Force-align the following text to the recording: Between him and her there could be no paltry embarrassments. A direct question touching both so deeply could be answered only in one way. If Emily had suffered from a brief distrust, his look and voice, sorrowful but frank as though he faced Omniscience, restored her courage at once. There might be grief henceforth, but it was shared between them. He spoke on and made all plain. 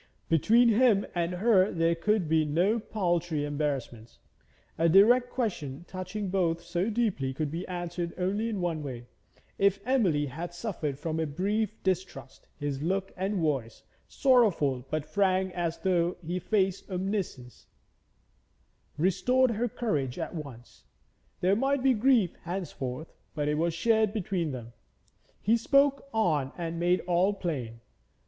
Between 0.29 0.69
him 0.69 1.05
and 1.13 1.33
her 1.35 1.71
there 1.71 1.93
could 1.93 2.27
be 2.27 2.43
no 2.43 2.79
paltry 2.79 3.45
embarrassments. 3.45 4.17
A 4.75 4.89
direct 4.89 5.29
question 5.29 5.85
touching 5.87 6.31
both 6.31 6.59
so 6.63 6.89
deeply 6.89 7.35
could 7.35 7.51
be 7.51 7.67
answered 7.67 8.11
only 8.17 8.49
in 8.49 8.61
one 8.61 8.81
way. 8.81 9.05
If 9.59 9.79
Emily 9.85 10.25
had 10.25 10.55
suffered 10.55 10.97
from 10.97 11.19
a 11.19 11.27
brief 11.27 11.83
distrust, 11.83 12.47
his 12.57 12.81
look 12.81 13.13
and 13.15 13.35
voice, 13.35 13.83
sorrowful 14.07 14.87
but 14.89 15.05
frank 15.05 15.53
as 15.53 15.77
though 15.77 16.17
he 16.25 16.39
faced 16.39 16.89
Omniscience, 16.89 17.67
restored 18.97 19.51
her 19.51 19.69
courage 19.69 20.17
at 20.17 20.33
once. 20.33 20.83
There 21.41 21.55
might 21.55 21.83
be 21.83 21.93
grief 21.93 22.35
henceforth, 22.41 23.13
but 23.35 23.47
it 23.47 23.59
was 23.59 23.75
shared 23.75 24.13
between 24.13 24.49
them. 24.51 24.73
He 25.39 25.55
spoke 25.57 26.09
on 26.11 26.53
and 26.57 26.79
made 26.79 27.01
all 27.01 27.35
plain. 27.35 27.81